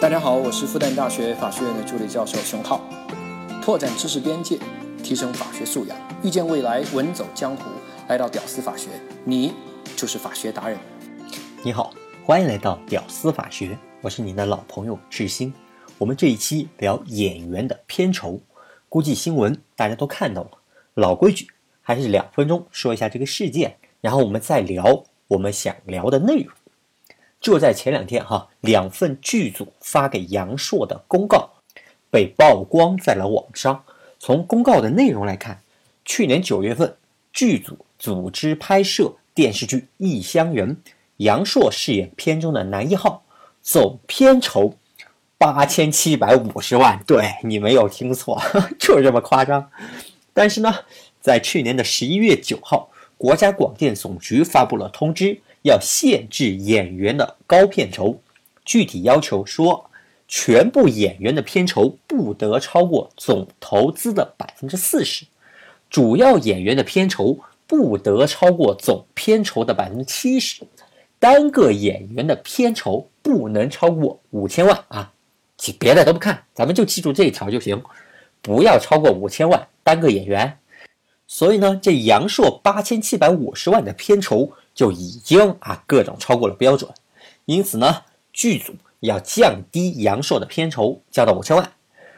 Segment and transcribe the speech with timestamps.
[0.00, 2.80] 大家好，我是复旦大学法学院的助理教授熊浩。
[3.60, 4.56] 拓展知识边界，
[5.02, 7.64] 提升法学素养，遇见未来，稳走江湖。
[8.06, 8.90] 来到屌丝法学，
[9.24, 9.52] 你
[9.96, 10.78] 就是法学达人。
[11.64, 11.92] 你好，
[12.24, 15.52] 欢迎来到屌丝法学，我是你的老朋友志新。
[15.98, 18.40] 我们这一期聊演员的片酬，
[18.88, 20.50] 估计新闻大家都看到了。
[20.94, 21.48] 老规矩，
[21.82, 26.54] 还是两分钟说一下这个事件，然后我们再聊我们想聊的内容。
[27.40, 31.50] 就在前两天哈，两份剧组发给杨烁的公告
[32.10, 33.84] 被曝光在了网上。
[34.18, 35.62] 从公告的内容来看，
[36.04, 36.96] 去年九月份
[37.32, 37.78] 剧组。
[38.00, 40.76] 组织拍摄电视剧《异乡人》，
[41.16, 43.24] 杨烁饰演片中的男一号，
[43.60, 44.76] 总片酬
[45.36, 47.02] 八千七百五十万。
[47.04, 48.40] 对你没有听错，
[48.78, 49.68] 就是这么夸张。
[50.32, 50.72] 但是呢，
[51.20, 58.20] 在去年的十一月九号，国家广电总局发布了通知，要限制演员的高片酬。
[58.64, 59.90] 具体要求说，
[60.26, 65.24] 全部演员的片酬不得超过总投资的百分之四十，
[65.88, 67.38] 主要演员的片酬。
[67.70, 70.62] 不得超过总片酬的百分之七十，
[71.18, 75.12] 单个演员的片酬不能超过五千万啊！
[75.78, 77.82] 别的都不看，咱们就记住这一条就行，
[78.40, 80.56] 不要超过五千万单个演员。
[81.26, 86.88] 所以呢，这杨烁八千七百五十万的片酬就已经啊各种超过了标准，
[87.46, 91.72] 因此呢，剧组要降低杨烁的片酬，降到五千万。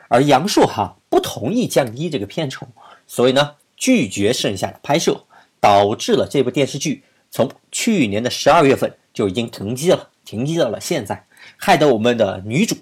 [0.09, 2.67] 而杨烁哈不同意降低这个片酬，
[3.07, 5.25] 所以呢，拒绝剩下的拍摄。
[5.59, 12.77] 导致了这部电视剧从去年的十二月份就已经停机了，停机到了现在，害得我们的女主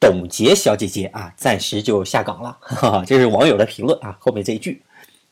[0.00, 2.58] 董洁小姐姐啊，暂时就下岗了。
[2.60, 4.16] 哈哈，这是网友的评论啊。
[4.20, 4.82] 后面这一句，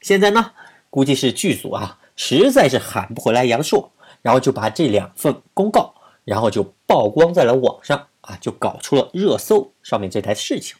[0.01, 0.53] 现在呢，
[0.89, 3.91] 估计是剧组啊，实在是喊不回来杨烁，
[4.23, 10.77] 然后就把这两份公告，然后就曝光在了网上啊，就搞出了热搜上面这台事情。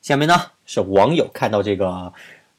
[0.00, 2.14] 下面呢，是网友看到这个。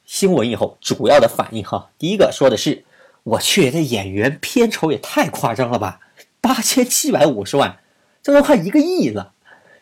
[0.06, 2.84] 新闻以后主要的反应哈，第一个说的是，
[3.22, 6.00] 我去，这演员片酬也太夸张了吧，
[6.42, 7.78] 八千七百五十万，
[8.24, 9.34] 这都快一个亿了，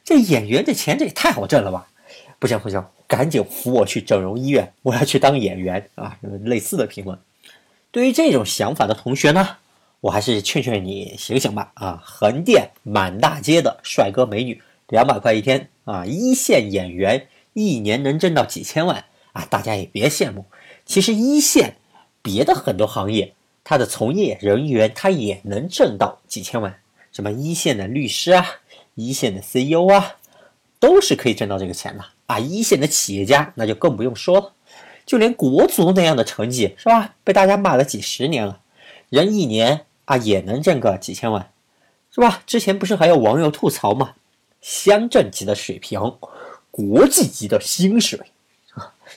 [0.03, 1.87] 这演员这钱这也太好挣了吧？
[2.39, 6.17] 不行不行，赶紧扶我去整容医院，我要去当演员啊！
[6.43, 7.17] 类似的评论，
[7.91, 9.57] 对于这种想法的同学呢，
[10.01, 12.01] 我还是劝劝你醒醒吧啊！
[12.05, 19.05] 横店满大街的帅哥美女，两百块一天啊，一线演员一年能挣到几千万。
[19.33, 20.45] 啊，大家也别羡慕，
[20.83, 21.75] 其实一线
[22.23, 26.79] 别的很多行业，他的从业人员他也能挣到几千万，
[27.11, 28.43] 什么一线的律师啊，
[28.95, 30.15] 一线的 CEO 啊，
[30.79, 32.39] 都是可以挣到这个钱的啊。
[32.39, 34.53] 一线的企业家那就更不用说了，
[35.07, 38.59] 就连国足那样的成绩是吧，被大家骂了几十年了，
[39.09, 41.49] 人一年啊也能挣个几千万，
[42.11, 42.43] 是吧？
[42.45, 44.13] 之前不是还有网友吐槽吗？
[44.59, 46.17] 乡镇级的水平，
[46.69, 48.19] 国际级的薪水。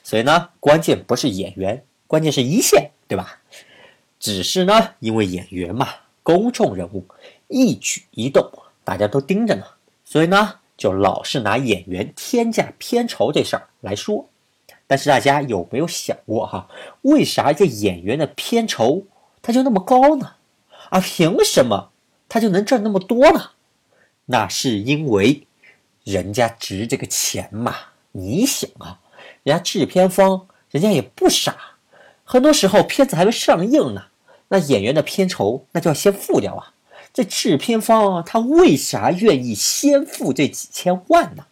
[0.05, 3.41] 所以呢，关键不是演员，关键是一线，对吧？
[4.21, 5.89] 只是呢，因为演员嘛，
[6.23, 7.05] 公众人物，
[7.49, 8.49] 一举一动
[8.85, 9.65] 大家都盯着呢，
[10.05, 14.29] 所以呢，就老是拿演员天价片酬这事儿来说。
[14.91, 16.69] 但是大家有没有想过哈，
[17.03, 19.05] 为啥这演员的片酬
[19.41, 20.33] 他就那么高呢？
[20.89, 21.93] 啊，凭什么
[22.29, 23.53] 他就能挣那么多呢？
[24.27, 25.47] 那是因为
[26.03, 27.77] 人家值这个钱嘛。
[28.11, 28.99] 你想啊。
[29.45, 31.57] 人家制片方，人家也不傻，
[32.25, 34.07] 很多时候片子还没上映呢，
[34.49, 36.75] 那演员的片酬那就要先付掉啊。
[37.15, 41.47] 这制片方他为啥愿意先付这几千万呢？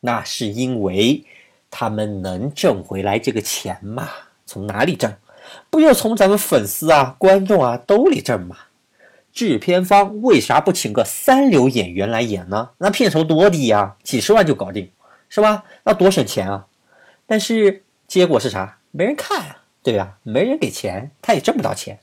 [0.00, 1.24] 那是因为
[1.70, 4.08] 他们能挣回来这个钱吗？
[4.46, 5.14] 从哪里挣？
[5.70, 8.56] 不就从咱们粉丝啊、观众啊兜里挣吗？
[9.32, 12.70] 制片方为啥不请个三流演员来演呢？
[12.78, 14.90] 那片酬多低呀，几十万就搞定，
[15.28, 15.64] 是吧？
[15.84, 16.66] 那多省钱啊！
[17.26, 18.78] 但是结果是啥？
[18.90, 20.18] 没人看啊，对吧？
[20.22, 22.00] 没人给钱，他也挣不到钱。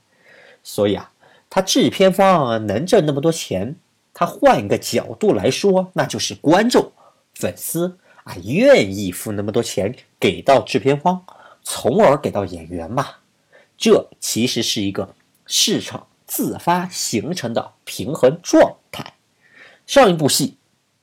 [0.64, 1.12] 所以啊，
[1.50, 3.76] 他制片方能挣那么多钱，
[4.14, 6.92] 他换一个角度来说，那就是观众、
[7.34, 11.26] 粉丝啊愿意付那么多钱给到制片方，
[11.64, 13.08] 从而给到演员嘛。
[13.78, 19.14] 这其实是一个市场自发形成的平衡状态。
[19.88, 20.50] 上一部戏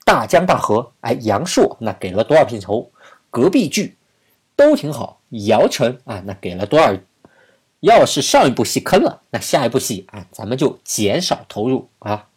[0.04, 2.90] 《大江大河》，哎，杨烁那给了多少片酬？
[3.30, 3.96] 隔壁剧。
[4.54, 6.94] 都挺好，姚晨啊，那给了多少？
[7.80, 12.28] 要是上一部戏坑了，那下一部戏啊，咱们就减少投入啊。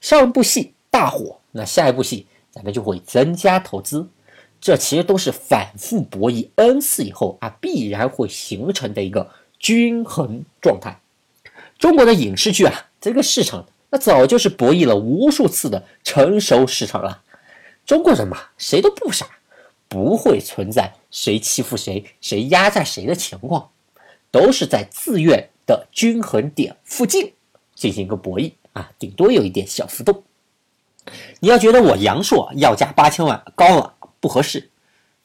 [0.00, 4.08] 上一部戏大火，那下一部戏咱们就会增加投资。
[4.60, 11.00] 这其实都是反复博弈 n 次以后啊，必然会形成的一个均衡状态。
[11.78, 17.22] 中国的影视剧啊，这个市场那早就是博弈了无数次的成熟市场了。
[17.86, 19.26] 中国人嘛，谁都不傻，
[19.88, 23.70] 不会存在谁欺负谁、谁压榨谁的情况，
[24.30, 27.32] 都是在自愿的均衡点附近
[27.74, 30.22] 进行一个博弈啊，顶多有一点小浮动。
[31.40, 34.70] 你要觉得我阳朔要价八千万高了不合适，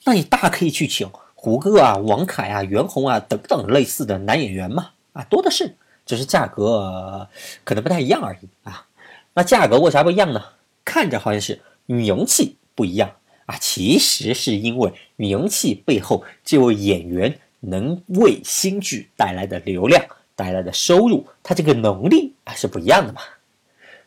[0.05, 5.75] 那你大可以去请胡歌啊、王凯啊、袁弘啊等等类似的男演员嘛，啊多的是，
[6.05, 7.27] 只是价格
[7.63, 8.87] 可能不太一样而已啊。
[9.33, 10.41] 那价格为啥不一样呢？
[10.85, 13.11] 看着好像是名气不一样
[13.45, 20.05] 啊，其实是因为名气背后这位演员能为新剧带来的流量、
[20.35, 23.21] 带来的收入，他这个能力啊是不一样的嘛。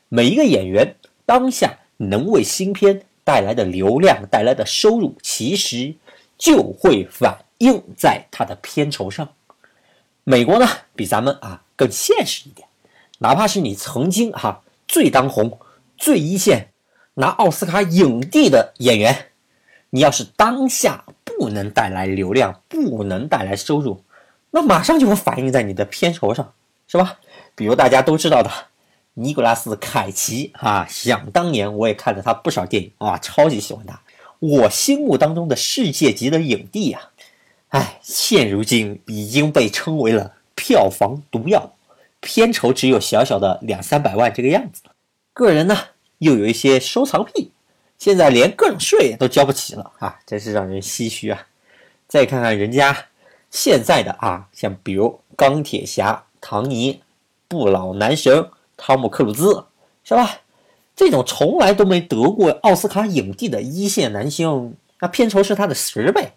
[0.09, 0.97] 每一个演员
[1.27, 5.95] 当下能为新片带来的流量、带来的收入，其实
[6.39, 9.29] 就会反映在他的片酬上。
[10.25, 10.67] 美国呢，
[10.97, 12.67] 比咱们啊更现实一点，
[13.19, 14.63] 哪怕是你曾经哈。
[14.87, 15.61] 最当红、
[15.99, 16.69] 最一线、
[17.13, 19.27] 拿奥斯卡影帝的演员，
[19.91, 24.03] 你要是当下不能带来流量、不能带来收入，
[24.53, 26.55] 那马上就会反映在你的片酬上，
[26.87, 27.19] 是吧？
[27.55, 28.51] 比如大家都知道的
[29.21, 34.01] 尼古拉斯凯奇啊，想当年我也看了他不少电影啊，超级喜欢他，
[34.39, 37.01] 我心目当中的世界级的影帝呀，
[37.71, 41.75] 哎，现如今已经被称为了票房毒药。
[42.21, 44.83] 片酬只有小小的两三百万这个样子，
[45.33, 45.77] 个人呢
[46.19, 47.51] 又有一些收藏癖，
[47.99, 51.47] 现在连个人税都交不起了啊，真是让人唏嘘啊！
[52.07, 53.07] 再看看人家
[53.51, 57.01] 现在的啊，像比如钢铁侠唐尼、
[57.49, 58.49] 不老男神
[58.79, 59.67] 汤姆克鲁兹，
[60.03, 60.39] 是吧？
[60.97, 66.33] 这种从来都没得过奥斯卡影帝的一线男星，那片酬是他的十倍，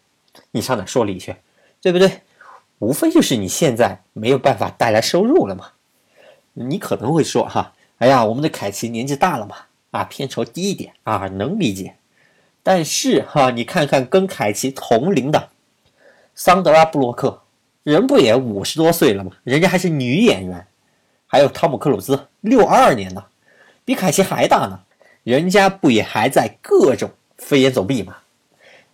[0.52, 1.38] 你上哪说理去？
[1.82, 2.22] 对不对？
[2.80, 5.68] 无非就是你现在没有办法带来收入了嘛？
[6.54, 9.56] 你可能会说哈，哎呀，我们的凯奇年纪大了嘛，
[9.92, 11.96] 啊，片酬低一点啊，能理解。
[12.62, 15.50] 但是哈，你看看跟凯奇同龄的
[16.36, 17.42] 桑德拉布洛克，
[17.84, 19.32] 人不也五十多岁了吗？
[19.44, 20.68] 人家还是女演员。
[21.31, 23.24] 还有汤姆克鲁斯，六二年的，
[23.86, 24.81] 比凯奇还大呢，
[25.24, 28.18] 人家不也还在各种飞檐走壁吗？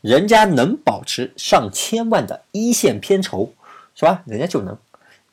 [0.02, 3.54] 人家能保持上千万的一线片酬。
[4.00, 4.22] 是吧？
[4.28, 4.78] 人家就能，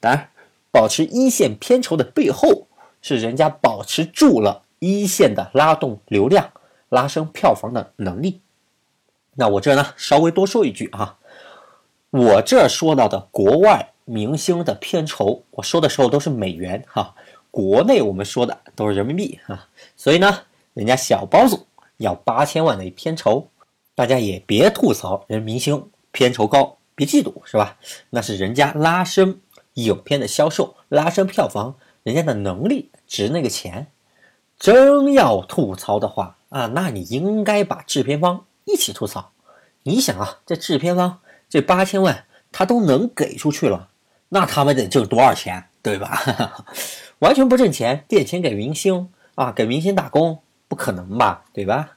[0.01, 0.31] 当然，
[0.71, 2.67] 保持一线片酬的背后
[3.03, 6.51] 是人家保持住了一线的拉动流量、
[6.89, 8.41] 拉升票房的能力。
[9.35, 11.19] 那我这呢，稍微多说一句啊，
[12.09, 17.15] 我这说到的国外明星的片酬，我说的时候都是美元哈，
[17.51, 19.69] 国内我们说的都是人民币啊。
[19.97, 20.41] 所以呢，
[20.75, 21.67] 人家小包总
[21.97, 23.49] 要八千万的片酬，
[23.95, 26.77] 大家也别吐槽人明星片酬高。
[26.97, 27.77] 别嫉妒是吧？
[28.11, 29.41] 那是人家拉升
[29.75, 31.75] 影片的销售、拉升票房，
[32.05, 33.89] 人家的能力值那个钱。
[34.57, 39.33] 真要吐槽的话啊，那你应该把制片方一起吐槽。
[39.83, 41.19] 你想啊，这制片方
[41.49, 43.89] 这八千万他都能给出去了，
[44.35, 46.65] 那他们得挣多少钱，对吧？
[47.21, 51.91] 完全不挣钱，垫钱给明星啊，给明星打工不可能吧，对吧？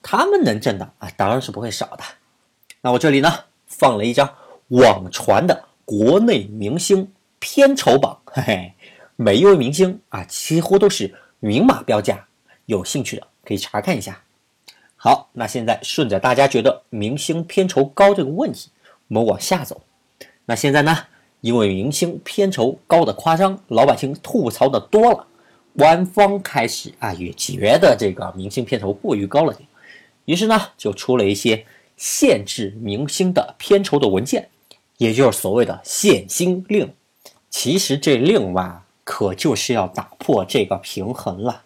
[0.00, 2.04] 他们能挣的啊，当然是不会少的。
[2.82, 3.46] 那我这里呢？
[3.66, 4.32] 放了一张
[4.68, 8.72] 网传的国内明星片酬榜，嘿嘿，
[9.16, 12.26] 每一位明星啊，几乎都是明码标价，
[12.66, 14.22] 有兴趣的可以查看一下。
[14.94, 18.70] 好，那现在顺着大家觉得明星片酬高这个问题，
[19.08, 19.82] 我们往下走。
[20.44, 21.06] 那现在呢，
[21.42, 25.26] 因为明星片酬高的夸张，老百姓吐槽的多了，
[25.76, 29.68] 官方开始啊也觉得这个明星片酬过于高了点，
[30.24, 31.66] 于是呢就出了一些。
[31.94, 34.48] 限制明星的片酬的文件，
[34.96, 36.92] 也就是所谓的限薪令。
[37.48, 41.62] 其实这令吧，可就是要打破这个平衡了。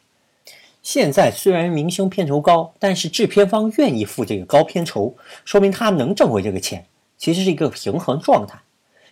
[0.83, 5.15] 现在虽然明星片酬高，但是制片方愿意付这个高片酬，
[5.47, 6.85] 说明他能挣回这个钱，
[7.17, 8.59] 其实是一个平衡状态。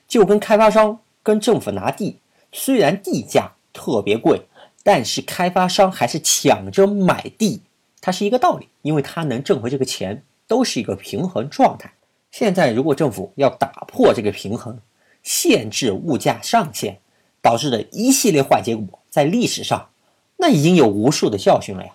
[0.09, 2.19] 就跟开发商跟政府拿地，
[2.53, 4.43] 虽然地价特别贵，
[4.83, 7.63] 但是开发商还是抢着买地，
[8.01, 10.23] 它是一个道理，因为他能挣回这个钱。
[10.47, 11.95] 都是一个平衡状态。
[12.31, 14.79] 现在如果政府要打破这个平衡，
[15.23, 16.99] 限制物价上限，
[17.41, 19.89] 导致的一系列坏结果，在历史上
[20.37, 21.93] 那已经有无数的教训了呀。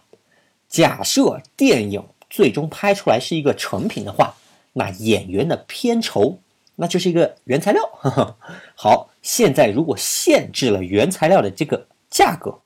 [0.68, 4.34] 假设电影最终拍出来是一个成品的话，
[4.74, 6.40] 那演员的片酬
[6.82, 7.84] 那就是一个原材料。
[8.74, 12.58] 好，现在如果限制了原材料的这个价格，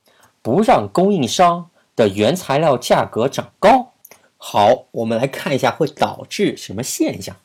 [0.44, 3.94] 不让供应商的原材料价格涨高。
[4.38, 7.36] 好，我们来看一下会导致什么现象。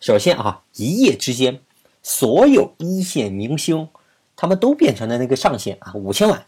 [0.00, 1.60] 首先啊，一夜之间，
[2.02, 3.88] 所有一线明星
[4.36, 6.44] 他们都变成了那个上限啊，五千万。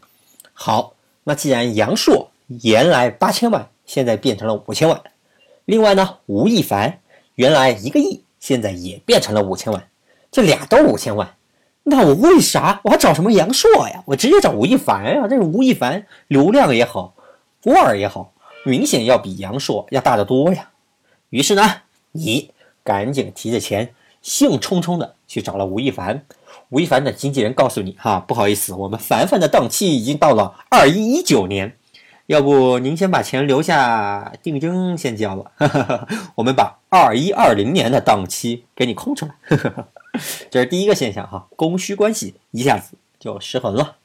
[0.52, 0.94] 好，
[1.24, 2.26] 那既然杨烁
[2.62, 5.00] 原来八千万，现在变成了五千万，
[5.64, 7.00] 另外呢，吴亦凡
[7.36, 9.84] 原来一个亿，现在也变成了五千万，
[10.32, 11.36] 这俩都五千万。
[11.82, 14.02] 那我为啥我还找什么杨烁呀？
[14.06, 15.28] 我直接找吴亦凡呀！
[15.28, 17.14] 这个吴亦凡流量也好，
[17.62, 18.32] 波儿也好，
[18.64, 20.70] 明显要比杨烁要大得多呀。
[21.30, 21.62] 于是呢，
[22.12, 22.50] 你
[22.82, 26.24] 赶紧提着钱，兴冲冲的去找了吴亦凡。
[26.68, 31.76] 吴亦凡的经纪人告诉你哈，不好意思，我们凡凡的档期已经到了二一一九年，
[32.30, 35.50] 要不您先把钱留下，定金先交了，
[36.36, 39.34] 我们把二一二零年的档期给你空出来。
[40.48, 43.96] 这是第一个现象哈，供需关系一下子就失衡了，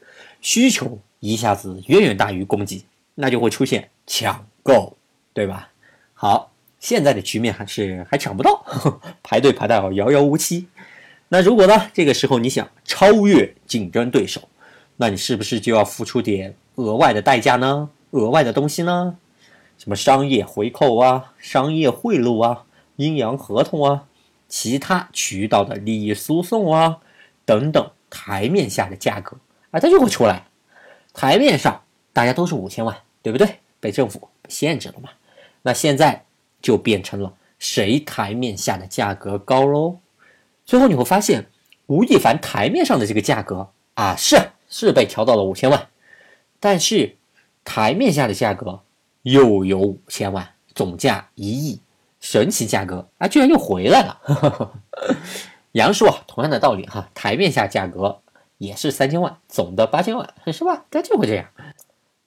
[0.42, 4.98] 需求一下子远远大于供给，那就会出现抢购，
[5.32, 5.70] 对吧？
[6.16, 8.66] 好，现在的局面还是还抢不到，
[9.22, 10.68] 排队排到遥遥无期。
[11.30, 11.92] 那如果呢？
[11.94, 14.42] 这个时候你想超越竞争对手，
[14.96, 17.88] 那你是不是就要付出点额外的代价呢？
[18.16, 19.18] 额外的东西呢？
[19.78, 22.64] 什么商业回扣啊，商业贿赂啊，
[22.96, 24.08] 阴阳合同啊？
[24.48, 27.00] 其他渠道的利益输送啊，
[27.46, 29.36] 等等，台面下的价格
[29.72, 30.46] 啊，它就会出来。
[31.14, 31.82] 台面上
[32.14, 33.60] 大家都是五千万，对不对？
[33.82, 35.10] 被政府限制了嘛？
[35.62, 36.24] 那现在
[36.62, 39.98] 就变成了谁台面下的价格高喽？
[40.66, 41.48] 最后你会发现，
[41.88, 45.88] 吴亦凡台面上的这个价格啊，是是被调到了五千万，
[46.60, 47.18] 但是
[47.66, 48.80] 台面下的价格
[49.24, 51.82] 又有五千万，总价一亿。
[52.22, 54.72] 神奇价格啊，居然又回来了！
[55.74, 58.22] 杨叔啊同样的道理哈，台面下价格
[58.58, 60.86] 也是三千万，总的八千万，是吧？
[60.90, 61.46] 它就会这样。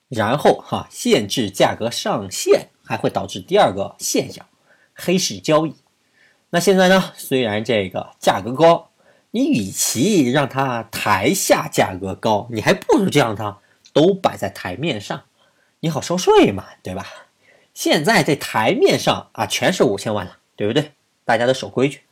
[0.08, 4.46] 然后哈，限制价格上限还会导致第二个现象：
[4.94, 5.74] 黑市交易。
[6.50, 7.12] 那现在呢？
[7.16, 8.90] 虽然这个价格高，
[9.32, 13.58] 你与其让它台下价格高，你还不如就让它
[13.98, 15.24] 都摆在台面上，
[15.80, 17.04] 你好收税嘛，对吧？
[17.74, 20.92] 现在这台面上啊，全是五千万了，对不对？
[21.24, 22.02] 大家都守规矩，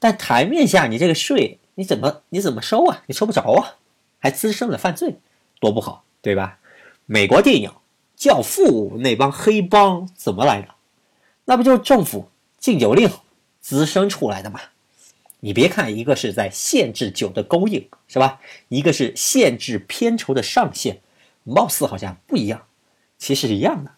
[0.00, 3.04] 但台面下你这个税你怎么你怎么收啊？
[3.06, 3.76] 你收不着啊，
[4.18, 5.20] 还滋生了犯罪，
[5.60, 6.58] 多不好，对吧？
[7.06, 7.70] 美国电影
[8.16, 10.74] 《教父》那帮黑帮怎么来的？
[11.44, 13.08] 那不就政府禁酒令
[13.60, 14.60] 滋生出来的吗？
[15.38, 18.40] 你别看一个是在限制酒的供应，是吧？
[18.66, 20.98] 一个是限制片酬的上限，
[21.50, 22.66] 貌似好像不一样，
[23.18, 23.92] 其实是一样的。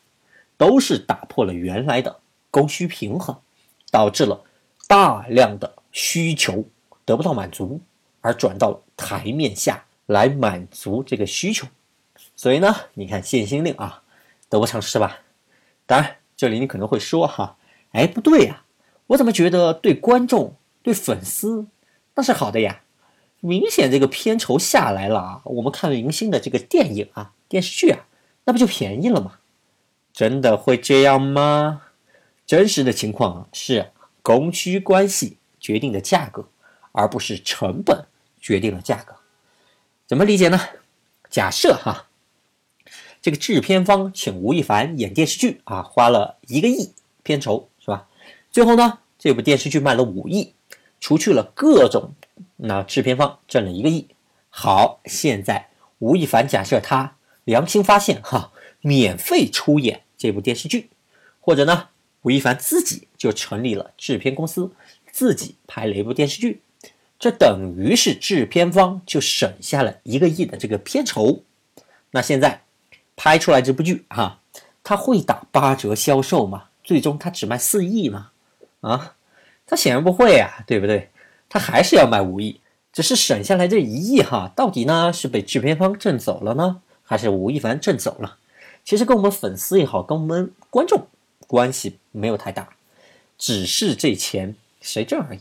[0.59, 3.37] 都是打破了原来的供需平衡，
[3.91, 4.45] 导致了
[4.87, 6.65] 大量的需求
[7.05, 7.81] 得不到满足，
[8.21, 11.67] 而转到台面下来满足这个需求。
[12.37, 14.05] 所以呢，你看限薪令啊，
[14.49, 15.19] 得不偿失吧？
[15.85, 17.57] 当然，这里你可能会说哈，
[17.91, 18.63] 哎，不对呀，
[19.09, 21.67] 我怎么觉得对观众、对粉丝
[22.15, 22.83] 那是好的呀？
[23.41, 28.07] 明显这个片酬下来了啊，我们看明星的这个电影啊、电视剧啊，
[28.45, 29.41] 那不就便宜了吗？
[30.11, 31.83] 真的会这样吗？
[32.47, 33.91] 真实的情况是
[34.23, 36.49] 供需关系决定的价格，
[36.93, 38.07] 而不是成本
[38.41, 39.17] 决定了价格。
[40.07, 40.59] 怎么理解呢？
[41.29, 42.09] 假设哈，
[43.21, 48.09] 这个制片方请吴亦凡演电视剧啊，花了一个亿片酬是吧？
[48.51, 50.55] 最后呢，这部电视剧卖了五亿，
[51.01, 52.15] 除去了各种，
[52.57, 54.09] 那制片方挣了一个亿。
[54.49, 55.69] 好，现在
[55.99, 58.53] 吴亦凡假设他良心发现哈。
[58.85, 60.91] 免费出演这部电视剧，
[61.39, 61.91] 或者呢，
[62.23, 64.73] 吴亦凡自己就成立了制片公司，
[65.13, 66.63] 自己拍了一部电视剧，
[67.17, 71.45] 这等于是制片方就省下了一个亿的这个片酬。
[72.11, 72.63] 那现在
[73.15, 74.41] 拍出来这部剧哈，
[74.83, 76.65] 他会打八折销售吗？
[76.83, 78.33] 最终他只卖四亿吗？
[78.81, 79.15] 啊，
[79.65, 81.11] 他显然不会啊，对不对？
[81.49, 82.61] 他还是要卖五亿，
[82.93, 88.39] 只是省下来这一亿哈，到底呢是被制片方挣走了呢，还是吴亦凡挣走了？
[88.87, 91.09] 其实跟我们粉丝也好，跟我们观众
[91.47, 92.71] 关系没有太大，
[93.37, 95.41] 只是这钱谁挣而已。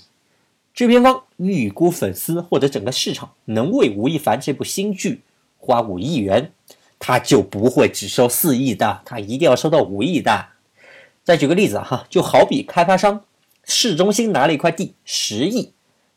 [0.74, 5.22] 制片方预估粉丝或者整个市场能为吴亦凡这部新剧
[5.60, 6.52] 花五亿元，
[7.00, 10.48] 他就不会只收四亿的，他一定要收到五亿的。
[11.24, 13.24] 再举个例子哈，就好比开发商
[13.64, 15.72] 市中心拿了一块地，十亿，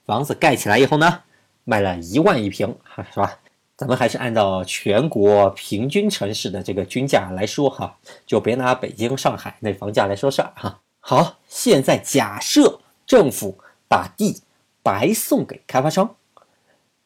[0.04, 1.20] 房子盖起来以后呢，
[1.62, 3.38] 卖了一万一平，哈是吧？
[3.76, 10.80] 咱们还是按照全国平均城市的这个均价来说哈，就别拿北京、上海那房价来说事儿哈。
[11.00, 14.42] 好，现在假设政府把地
[14.82, 16.14] 白送给开发商，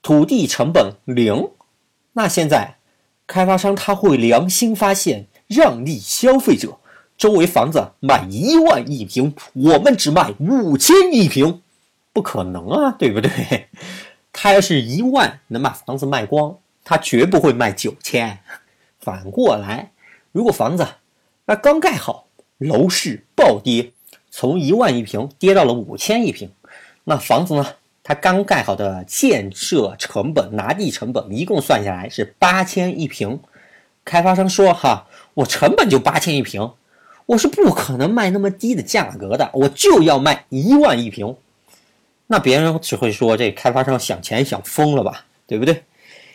[0.02, 1.50] 土地成本零，
[2.12, 2.76] 那现在
[3.26, 6.76] 开发商他会良心发现，让利消费者，
[7.16, 11.62] 周围房子卖一万一平，我们只卖五千一平，
[12.12, 13.68] 不可能啊，对不对？
[14.40, 18.38] 他要是一万能把房子卖光，他绝不会卖九千。
[19.00, 19.90] 反过来，
[20.30, 20.86] 如果房子
[21.46, 22.28] 那刚盖好，
[22.58, 23.90] 楼市暴跌，
[24.30, 26.52] 从一万一平跌到了五千一平。
[27.02, 27.66] 那房子呢？
[28.04, 33.40] 它刚盖好的建设成本、拿地成本一共算下来是八千一平。
[34.04, 36.70] 开发商说：“哈，我成本就八千一平，
[37.26, 41.36] 我是不可能卖那么低的价格的，我就要卖一万一平。”
[42.28, 45.82] 那别人只会说这开发商想钱想疯了吧，对不对？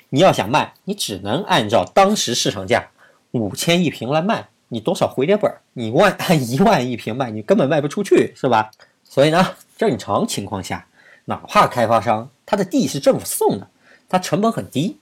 [0.10, 2.90] 你要想卖，你只能按照当时市场价
[3.32, 5.62] 五千一平来卖，你多少回点本儿？
[5.74, 8.70] 你万按一万一平卖，你根本卖不出去，是吧？
[9.04, 10.86] 所以呢，正常情况下。
[11.26, 13.70] 哪怕开发商他的地是政府送的，
[14.10, 14.98] 他成本很低，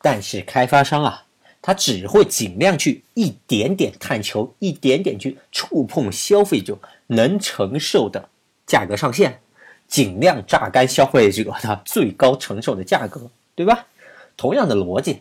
[0.00, 1.26] 但是开发商啊，
[1.60, 8.30] 他只会尽量去一点点探求，一点点去触碰消费者能承受的
[8.66, 9.41] 价格上限，
[9.92, 13.86] 尽量榨干消费者的最高承受的价格，对吧？
[14.38, 15.20] 同样的逻辑，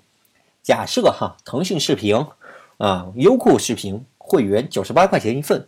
[0.64, 2.16] 假设哈，腾讯视频
[2.78, 5.68] 啊，优酷视频会员九十八块钱一份，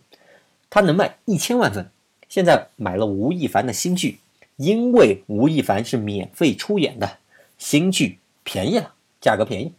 [0.70, 1.90] 他能卖一千万份，
[2.30, 4.20] 现在买了吴亦凡的新剧。
[4.56, 7.18] 因为吴亦凡是免费出演的，
[7.58, 9.74] 新剧便宜了，价格便宜，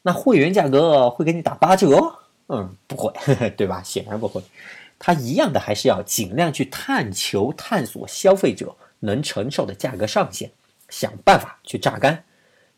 [0.00, 2.14] 那会员价格会给你打八折？
[2.46, 3.12] 嗯，不会，
[3.58, 3.82] 对吧？
[3.84, 4.40] 显然不会，
[5.00, 10.52] 他一样的还是要尽量去探求、探索消费者能承受的价格上限，
[10.90, 12.22] 想办法去榨干。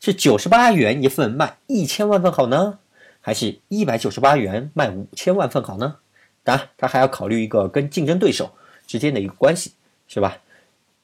[0.00, 2.78] 是九十八元一份卖一千万份好呢，
[3.20, 5.96] 还是一百九十八元卖五千万份好呢？
[6.44, 8.52] 当然，他还要考虑一个跟竞争对手
[8.86, 9.72] 之间的一个关系，
[10.08, 10.38] 是吧？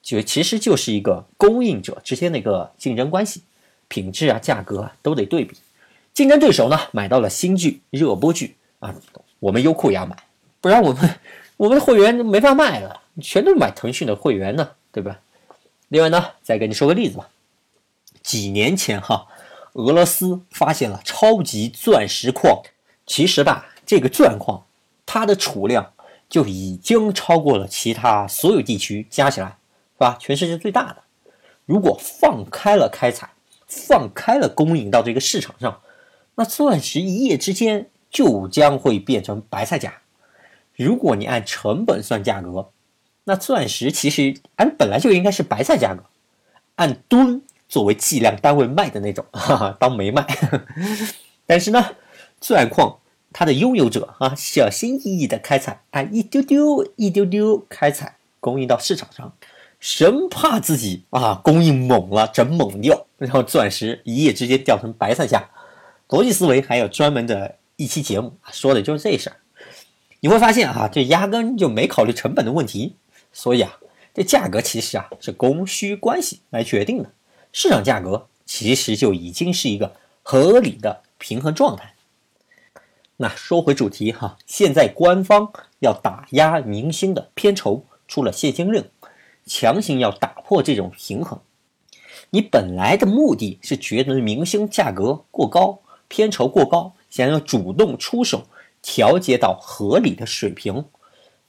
[0.01, 3.43] 就其实就是一个供应者之间的一个竞争关系，
[3.89, 5.57] 品质啊、价格都得对比。
[6.15, 8.95] 竞争对手呢买到了新剧、热播剧啊，
[9.41, 10.17] 我们优酷也要买，
[10.61, 11.15] 不然我们
[11.57, 15.21] 我们的会员没法卖了，全都买腾讯的会员呢，对吧？
[15.89, 17.29] 另外呢，再给你说个例子吧。
[18.23, 19.27] 几年前哈，
[19.75, 22.63] 俄罗斯发现了超级钻石矿，
[23.07, 24.65] 其实吧，这个钻矿
[25.07, 25.93] 它的储量
[26.29, 29.57] 就已经超过了其他所有地区加起来。
[29.95, 30.17] 是吧？
[30.21, 30.99] 全世界最大的，
[31.67, 33.31] 如果放开了开采，
[33.67, 35.81] 放开了供应到这个市场上，
[36.37, 40.03] 那钻石一夜之间就将会变成白菜价。
[40.79, 42.71] 如果你按成本算价格，
[43.25, 46.05] 那钻石其实按本来就应该是白菜价格，
[46.77, 50.25] 按吨作为计量单位卖的那种，哈哈，当没卖。
[51.45, 51.85] 但是呢，
[52.41, 53.01] 钻矿
[53.33, 59.33] 它的拥有者啊，小心翼翼的开采，按一丢丢一丢丢开采，供应到市场上。
[59.81, 65.51] 生怕自己啊供应猛了整猛掉，然后钻石一夜之间掉成白菜价。
[66.09, 69.37] 逻辑思维还有专门的一期节目说的就是这事儿。
[70.21, 72.97] 你会发现啊，这压根就没考虑成本的问题。
[73.33, 73.79] 所以啊，
[74.15, 77.11] 这价格其实啊是供需关系来决定的。
[77.53, 81.95] 市场价格其实就已经是一个合理的平衡状态。
[83.17, 88.85] 那说回主题哈，现在官方要打压明星的片酬出了限薪令。
[89.51, 91.41] 强行要打破这种平衡，
[92.29, 98.47] 你本来的目的是觉得明星价格过高，片酬过高，想要主动出手
[98.83, 100.87] 调节到合理的水平。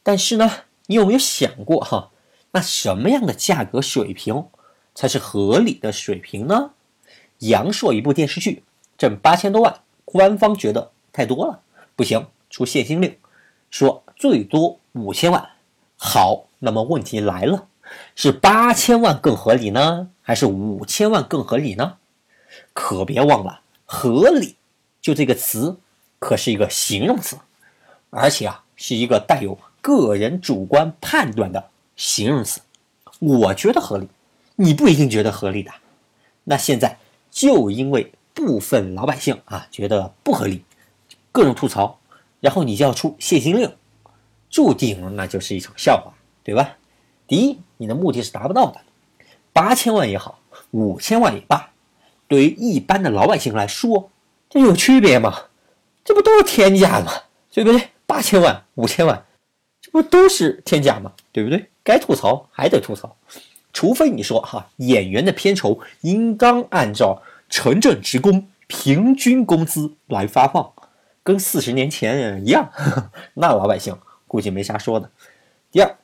[0.03, 0.49] 但是呢，
[0.87, 2.11] 你有没有想过哈？
[2.51, 4.47] 那什么样的价格水平
[4.95, 6.71] 才是合理的水平呢？
[7.39, 8.63] 阳朔一部电视剧
[8.97, 11.61] 挣八千多万，官方觉得太多了，
[11.95, 13.15] 不行，出限薪令，
[13.69, 15.49] 说最多五千万。
[15.95, 17.67] 好，那么问题来了。
[18.15, 21.97] 是八千万更合理呢，还是五千万更合理呢？
[22.73, 24.55] 可别忘了，合理
[25.01, 25.79] 就这个词
[26.19, 27.37] 可是一个形容词，
[28.09, 32.61] 而且啊是一个带有个人主观判断的形容词。
[33.19, 34.07] 我觉得合理，
[34.55, 35.71] 你不一定觉得合理的。
[36.43, 36.97] 那现在
[37.31, 40.63] 就因为部分老百姓啊觉得不合理，
[41.31, 41.99] 各种吐槽，
[42.39, 43.75] 然后你就要出限薪令，
[44.49, 46.77] 注定那就是一场笑话，对吧？
[47.27, 48.81] 第一，你的目的是达不到的，
[49.53, 50.39] 八千万也好，
[50.71, 51.71] 五千万也罢，
[52.27, 54.09] 对于一般的老百姓来说，
[54.49, 55.43] 这有区别吗？
[56.09, 57.13] 这不都是天价吗？
[57.53, 57.89] 对不对？
[58.07, 59.27] 八千万、五千万，
[59.79, 61.13] 这不都是天价吗？
[61.31, 61.69] 对不对？
[61.83, 63.15] 该吐槽还得吐槽，
[63.71, 70.73] 除非你说哈，演员的片酬应当按照城镇职工平均工资来发放，
[71.21, 72.71] 跟四十年前一样，
[73.35, 73.95] 那老百姓
[74.25, 75.11] 估计没啥说的。
[75.69, 75.95] 第二。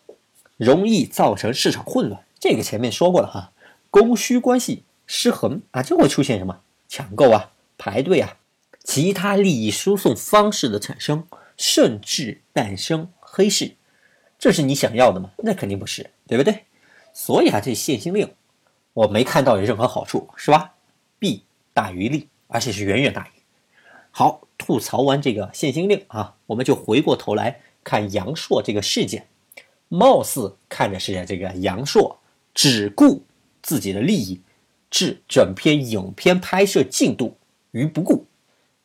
[0.57, 3.51] 容易造成市场混乱，这个前面说过了哈，
[3.89, 8.37] 供需关系失衡啊，就会出现什么抢购啊、排队啊，
[8.85, 13.75] 其他利益输送方式的产生，甚至诞生黑市，
[14.37, 15.31] 这是你想要的吗？
[15.39, 16.65] 那肯定不是，对不对？
[17.11, 18.31] 所以啊，这限薪令
[18.93, 20.75] 我没看到有任何好处，是吧？
[21.17, 21.43] 弊
[21.73, 23.31] 大于利，而且是远远大于。
[24.11, 29.27] 好，吐槽完这个限薪令啊，我们就回过头来看杨朔这个事件。
[29.87, 32.17] 貌似看着是这个杨烁
[32.53, 33.23] 只顾
[33.63, 34.41] 自己的利益，
[34.91, 37.37] 置整篇影片拍摄进度
[37.71, 38.27] 于不顾。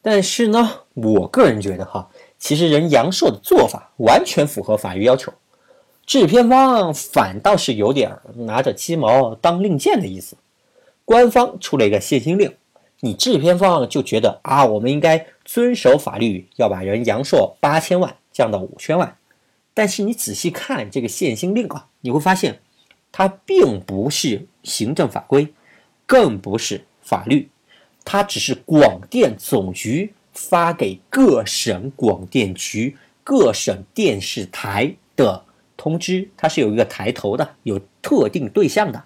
[0.03, 2.09] 但是呢，我个人觉得哈，
[2.39, 5.33] 其实人杨烁的做法完全符合法律要求，
[6.07, 10.37] 制片方反倒是有点拿着鸡毛当令箭的意思。
[11.05, 12.57] 官方出了一个限薪令，
[13.01, 19.17] 你制片方就觉得啊，我们应该遵守法律，要把人杨烁八千万降到五千万。
[19.75, 22.61] 但是你仔细看这个限薪令啊，你会发现
[23.13, 25.53] 它并不是行政法规，
[26.07, 27.51] 更不是法律。
[28.05, 35.45] 它只是广电总局发给各省广电局、各省电视台的
[35.77, 39.05] 通知，它是有一个抬头的，有特定对象的。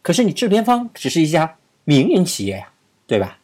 [0.00, 2.72] 可是你制片方只是一家民营企业呀，
[3.06, 3.38] 对吧？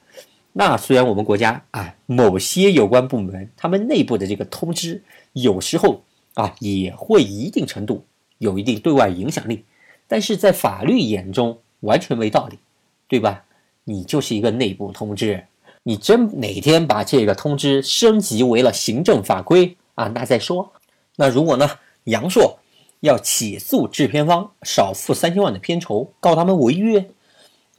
[0.53, 5.03] 那虽然我们国家啊，某些有关部门他们内部的这个通知，
[5.35, 6.03] 有时候
[6.35, 8.05] 啊也会一定程度
[8.39, 9.65] 有一定对外影响力，
[10.09, 12.59] 但是在法律眼中完全没道理，
[13.07, 13.45] 对吧？
[13.89, 15.43] 你就是一个内部通知，
[15.83, 20.71] 你真哪天把这个通知升级为了行政法规啊，那再说。
[21.17, 21.67] 那如果呢，
[22.05, 22.59] 杨硕
[23.01, 27.09] 要起诉制片方少付三千万的片酬，告他们违约，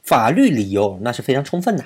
[0.02, 1.84] 法律理由那是非常充分的。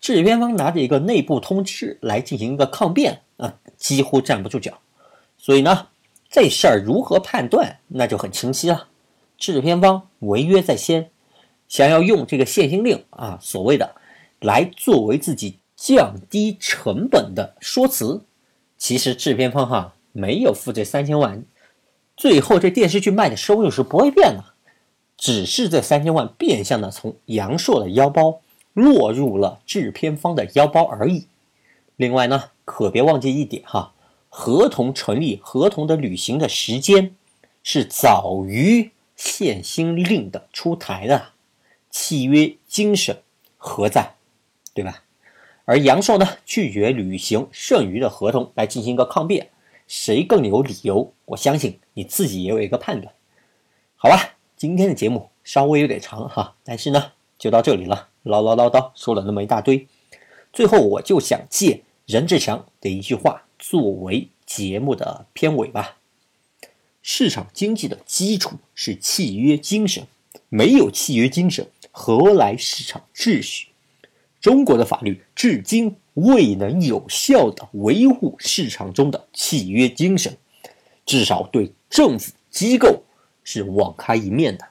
[0.00, 4.80] 制片方拿着一个内部通知来进行一个抗辩啊，几乎站不住脚。
[5.38, 5.86] 所以呢，
[6.28, 8.88] 这事儿如何判断，那就很清晰了。
[9.38, 11.10] 制片方违约在先。
[11.74, 13.96] 想要用这个限薪令啊，所谓的
[14.38, 18.22] 来作为自己降低成本的说辞，
[18.78, 21.44] 其实制片方哈没有付这三千万，
[22.16, 24.44] 最后这电视剧卖的收入是不会变的，
[25.16, 28.40] 只是这三千万变相的从杨烁的腰包
[28.72, 31.26] 落入了制片方的腰包而已。
[31.96, 33.94] 另外呢，可别忘记一点哈，
[34.28, 37.16] 合同成立、合同的履行的时间
[37.64, 41.33] 是早于限薪令的出台的。
[41.94, 43.22] 契约精神
[43.56, 44.16] 何在，
[44.74, 45.04] 对吧？
[45.64, 49.50] 而杨寿呢，拒绝履行剩余的合同来进行一个抗辩，
[49.86, 51.14] 谁更有理由？
[51.26, 53.14] 我相信你自己也有一个判断。
[53.94, 59.86] 好吧，今天的节目稍微有点长哈，但是呢，就到这里了，唠唠叨叨说了那么一大堆，
[60.52, 65.98] 最后我就想借任志强的一句话作为节目的片尾吧：
[67.02, 70.08] 市场经济的基础是契约精神，
[70.48, 71.68] 没有契约精神。
[71.96, 73.68] 何来市场秩序？
[74.40, 80.36] 中国的法律至今未能有效地维护市场中的契约精神，
[81.06, 83.04] 至少对政府机构
[83.44, 84.66] 是网开一面的。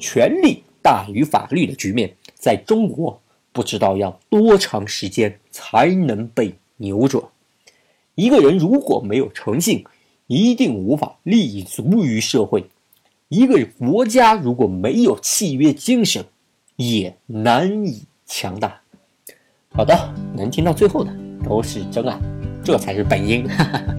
[0.00, 7.22] 权力大于法律的局面，在中国不知道要多长时间才能被扭转。
[8.16, 9.84] 一个人如果没有诚信，
[10.26, 12.62] 一定无法立足于社会；
[13.28, 16.26] 一个国家如果没有契约精神，
[16.78, 18.80] 也难以强大。
[19.74, 19.92] 好的，
[20.32, 21.10] 能听到最后的
[21.42, 22.16] 都是真爱，
[22.62, 23.48] 这才是本音。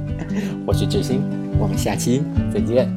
[0.65, 1.21] 我是志新，
[1.59, 2.89] 我们下期再见。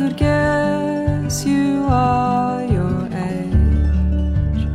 [0.00, 0.49] could guess
[1.30, 4.66] you are your age.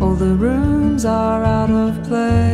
[0.00, 2.53] All the rooms are out of place.